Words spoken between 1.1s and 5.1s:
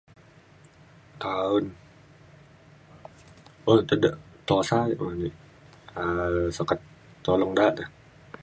taun un te de tusa ni